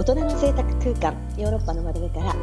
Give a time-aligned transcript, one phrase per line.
[0.00, 2.34] 大人の贅沢空間ヨーロッパの窓辺から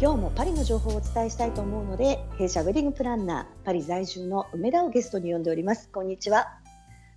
[0.00, 5.88] 今日もパリの情報をお伝えしたいと思うので弊社ウェディングプランナーパリ在住の梅田をゲストに呼んでおります。
[5.88, 6.60] こんにちは。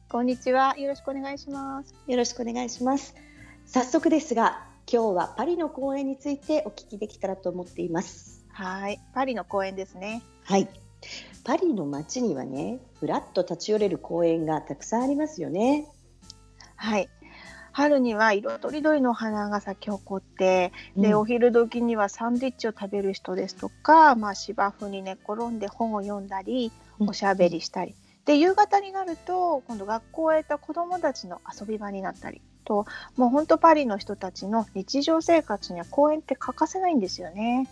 [0.09, 0.75] こんにちは。
[0.79, 1.93] よろしくお願いします。
[2.07, 3.13] よろしくお願いします。
[3.67, 8.43] 早速ですが今日はパリの公園についてお聞きできたらと思っています。
[8.49, 8.99] はい。
[9.13, 10.23] パリの公園ですね。
[10.45, 10.67] はい。
[11.43, 15.87] パリの街にはねふらっと立ち寄れる公園がたくさんありますよね。
[16.77, 17.07] はい
[17.73, 32.41] 春には色とりどりの花が咲き誇って、で、お昼時にはサンドイッチを食べる人ですとか、まあ、芝生に寝転んで本を読んだりおしゃべりしたり、で夕方になると今度学校へ行った子どもたちの遊び場になったり。
[32.65, 32.85] と
[33.17, 37.67] もう本当パリの人たちの日常生活には公園って欠かせないんですよね。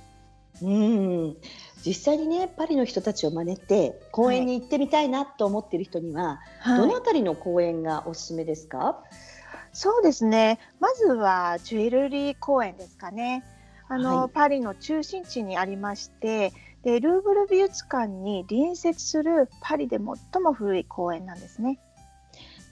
[0.61, 1.37] うん。
[1.85, 9.40] 実際にねパリの人たちを真似て公園に行ってみたいなと思っている人には、はい、どのあたりの公園がおすすめですか、はい
[9.73, 10.59] そうですね。
[10.79, 13.43] まずはジュエルリー公園ですかね。
[13.87, 21.79] あの、はい、パリの中心地にありまして、でルーブル美術館に隣接するパリで最も古い公園なんですね。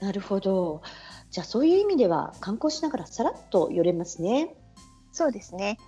[0.00, 0.82] なるほど。
[1.30, 4.54] じゃあそういう意味では観光しながらさらっと寄れますね。
[5.12, 5.78] そうですね。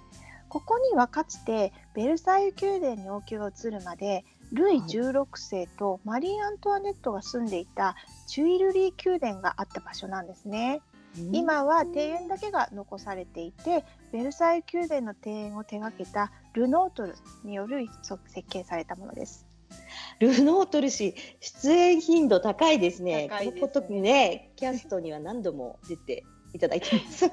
[0.48, 7.96] ここにはかつてベルサイユ宮殿に王宮が移るまでルイ16世とマリー・アントワネットが住んでいた
[8.27, 10.83] チュイルリー宮殿があった場所なんですね。
[11.32, 18.18] 今は庭園だけが残されていてベルサイユ宮殿の庭園を手掛けたルノートルによる設
[18.48, 19.46] 計されたものです。
[20.18, 23.28] ルノートル氏出演頻度高いですね。
[23.30, 26.24] このポトねキャストには何度も出て
[26.55, 27.30] いただいてます。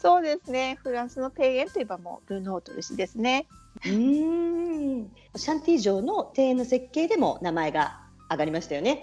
[0.00, 0.78] そうですね。
[0.82, 3.46] フランスの庭園といえばもうルノートル氏ですね。
[3.86, 5.10] うん。
[5.36, 9.02] シャンティ城の庭園の設計でも名前が上がりましたよね。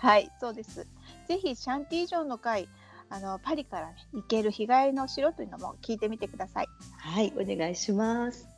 [0.00, 0.86] はい、そうです。
[1.28, 2.68] ぜひシャンティ城の会
[3.10, 6.68] あのパリから、ね、行ける日帰りの城というのも聞いてみてください。
[6.96, 8.48] はいお願いします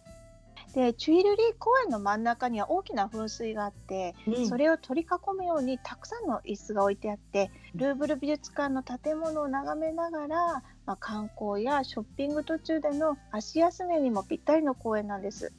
[0.75, 15.53] でチュイルリー公園の真ん中には大きな噴水があって、うん、それを取り囲むようにたくさんの椅子が置いてあってルーブル美術館の建物を眺めながら、まあ、観光やショッピング途中での足休めにもぴったりの公園なんです。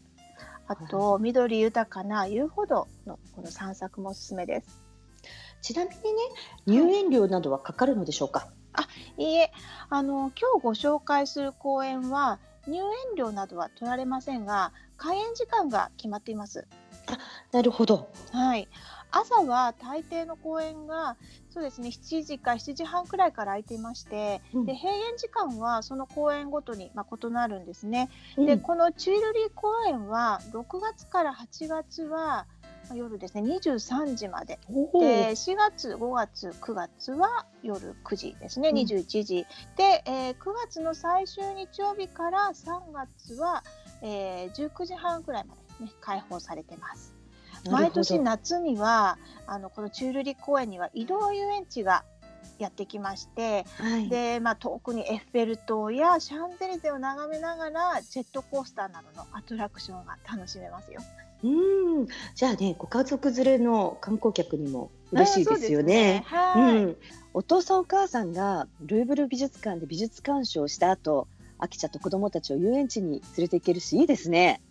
[0.66, 4.82] あと、緑豊かな遊歩道のこの散策もおすすめです。
[5.64, 6.00] ちなみにね
[6.68, 8.88] 入園料などはかかるのでしょうか、あ
[9.18, 9.52] いいえ。
[9.90, 16.68] あの今日ご紹介する公園は入園料などは取られませんが開園時間が決まっています。
[17.08, 17.18] あ
[17.52, 18.10] なるほど。
[18.32, 18.68] はい。
[19.12, 21.16] 朝は大抵の公園が
[21.52, 28.10] そうですね7時か7時半くらいから空いていまして、うん、で閉園時間はその公園ごとに、まあ、異なるんですね。
[28.38, 32.48] うん、でこのチュイルリー公園は6月から8月は
[32.94, 34.60] 夜ですね23時まで。
[34.68, 39.46] で4月5月9月は夜9時ですね、21時。
[39.78, 43.64] で、えー、9月の最終日曜日から3月は、
[44.02, 47.14] えー、19時半くらいまで、ね、開放されてます。
[47.70, 49.18] 毎年夏には
[49.48, 52.04] あのこのチュールリ公園には移動遊園地が
[52.60, 61.02] やってきまして、はい、でまあ、遠くにエッフェル塔やシャンゼリゼを眺めながらジェットコースターなどのアトラクションが楽しめますよ。
[61.44, 66.26] うん、じゃあね、ご家族連れの観光客にも嬉しいですよね。
[66.56, 66.98] うねうん、
[67.34, 71.28] お父さんお母さんがルーブル美術館で美術鑑賞した後、
[71.60, 74.62] 飽きちゃった子どもたちを遊園地に連れて行けるし、いいですね。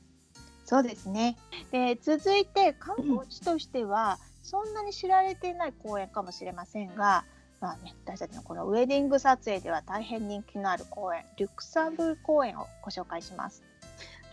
[0.65, 1.37] そうですね。
[1.71, 7.25] で、続いて観光地としては、うん、そんなに知られていない公園かもしれませんが、
[7.61, 13.63] まあね、私たちのこのウェディング撮影では大変人気のある公園、リュクサンブル公園をご紹介します。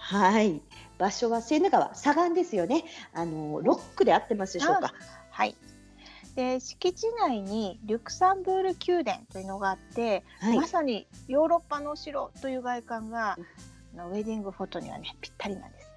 [0.10, 0.62] はい。
[0.98, 2.84] 場所はセーヌ川左岸ですよね。
[3.14, 4.92] あのロックで合ってますでしょうか？
[5.30, 5.56] はい。
[6.36, 13.38] で敷地内にリュクサンブール宮殿というのがあって、はい、まさにヨーロッパの城という外観が、
[13.96, 15.92] うん、ウェディングフォトにはねぴったりなんです。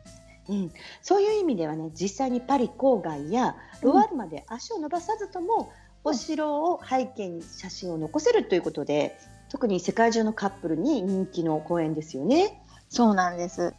[0.50, 5.72] うん、そういう意味ではね実際にパリ郊外やロワールまで足を伸ばさずとも、
[6.04, 9.16] うん、お城を背景に写真を残せるということで
[9.48, 12.62] 特に世界中のカップルに人気の公園ですよね。
[12.90, 13.74] そうなんです。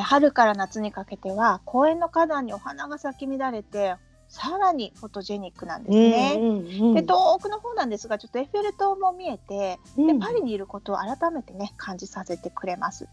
[0.00, 3.96] 春から夏にかけては公園の花壇にお花が咲き乱れて
[4.28, 6.34] さらにフォトジェニックなんですね。
[6.36, 13.08] うんうんうん、で遠くの方なんですがちょっとエッフェル塔も見えて、でパリにいることを改めてね感じさせてくれます。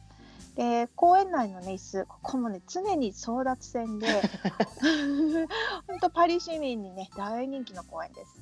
[0.56, 4.08] で公園内のね椅子ここもね常に争奪戦で
[5.88, 8.42] 本当パリ市民にね大人気の公園です。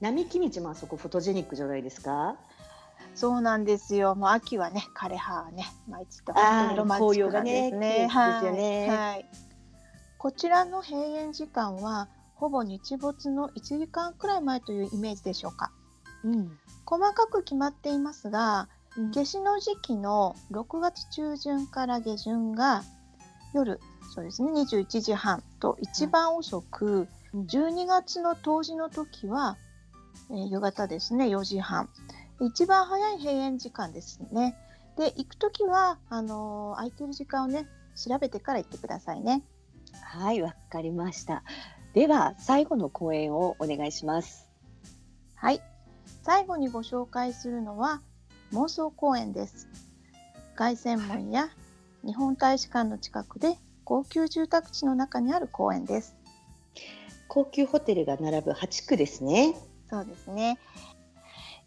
[0.00, 2.36] 並木道もあそこフォトジェニックじゃないですか？
[3.14, 4.14] そうなんですよ。
[4.14, 8.08] もう秋はね、枯葉はね、毎日と本当にロマンチックなんですね。
[8.08, 9.26] はい、はい。
[10.18, 15.70] こちらの閉園時間はほぼ日没の1時間くらい前というイメージでしょうか。
[16.24, 22.82] うん細かく決まっていますがうん夏至の時期の6月中旬から下旬が
[23.54, 23.80] 夜
[24.14, 29.58] そうですね21時半と一番遅く、うん12月の冬至の時は、
[30.30, 31.90] えー夕方ですね4時半
[32.40, 34.56] 一番早い閉園時間ですね
[34.96, 39.42] で行く時はあのー空いてる時間をね調べてから行ってくださいね
[40.02, 41.42] はい、わかりました。
[41.94, 44.48] では最後の講演をお願いします。
[45.34, 45.60] はい
[46.22, 48.02] 最後にご紹介するのは
[48.52, 49.68] 妄想公園です
[50.54, 51.50] 凱旋門や
[52.04, 56.16] 日本大使館の近くで高級住宅地の中にある公園です
[57.28, 59.54] 高級ホテルが並ぶ8区ですね。
[59.88, 60.58] そうですね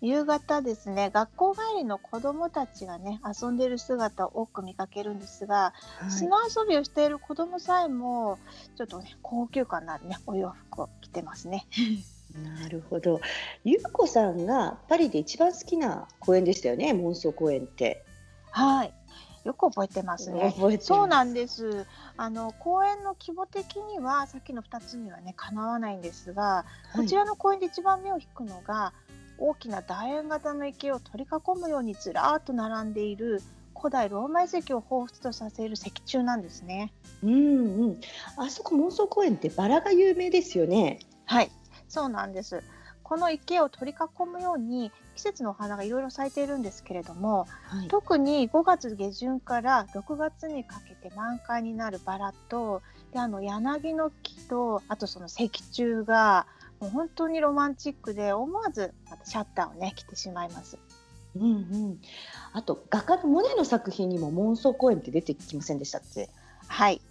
[0.01, 5.73] 夕方ですね学校帰りの子どもたちがね遊んでいる姿を多く見かけるんですが、
[6.09, 8.39] 砂遊びをしている子どもさえも
[8.77, 11.65] ちょっとね高級感のあるねお洋服を着てますね
[12.61, 13.19] なるほど。
[13.63, 16.93] ゆうこさんがパリで一番好きな公園でしたよね。
[16.93, 18.05] モンソー公園って。
[18.51, 18.93] はい
[19.45, 21.85] よく覚えてますね覚えてますそうなんです。
[22.17, 26.65] あの公園の規模的にはさっきの2つにはねかなわないんですが、
[26.95, 28.93] こちらの公園で一番目を引くのが
[29.39, 33.41] 大きな楕円型の池を取り囲むようにずらーっと並んでいる
[33.79, 36.91] 古代ローマ遺跡を彷彿とさせる石柱なんですね。
[37.23, 38.01] うんうん。
[38.37, 40.99] あそこモンソー公園ってバラが有名ですよね。
[41.25, 41.51] はい、
[41.87, 42.61] そうなんです。
[43.03, 47.87] この池を取り囲むように季節のお花がいろいろ咲いているんですけれども、はい。
[47.87, 52.81] 特に5月下旬から6月にかけて満開になるバラと
[53.11, 56.45] であの柳の木とあとその石柱が
[56.79, 60.77] もう本当にロマンチックで思わずまたシャッターをね切ってしまいます。
[61.35, 62.01] うんうん。
[62.53, 66.29] あと画家のモネの作品にもモンソー公園って出てきませんでしたっけ？
[66.67, 67.01] はい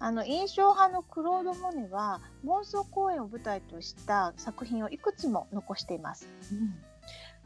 [0.00, 6.28] あの印象派のクロード・モネは妄想公園を舞台とした作品をいくつも残しています。
[6.52, 6.74] うん。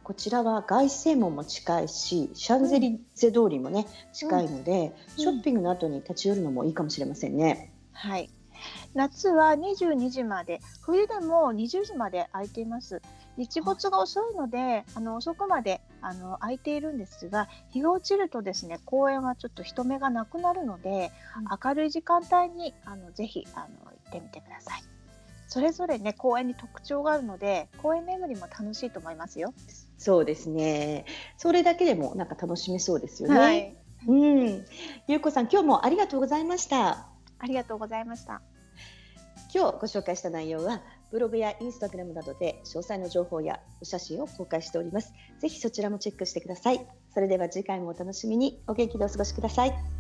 [0.03, 7.73] こちらは凱旋門も近いし、シャンゼリゼ通りもね近いので、うんショッピングの後に立ち寄るのもいいかもしれませんね。
[7.93, 8.31] はい。
[8.95, 13.01] 夏は22時まで、冬でも20時まで空いています。
[13.37, 21.13] 日没が遅いので、あの遅くまであの空いているんですが、日が落ちるとですね、公園はちょっと人目がなくなるので、
[21.65, 24.83] 明るい時間帯にあのぜひあの行ってみてください。
[25.47, 29.55] それぞれね公園に特徴があるので、公園巡りも楽しいと思いますよ。
[29.97, 31.07] そうですね。
[31.37, 33.39] それだけでもなんか楽しめそうですよね。
[33.39, 33.77] はい。
[34.07, 34.67] うん。
[35.07, 37.09] ゆうこさん今日もありがとうございました。
[37.39, 38.43] ありがとうございました。
[39.55, 45.13] 今日ご紹介した内容はブログやインスタグラムなどで詳細の情報やお写真を公開しております。
[45.41, 46.87] ぜひそちらもチェックしてください。
[47.15, 49.98] それでは次回もお楽しみにお元気でお過ごしください。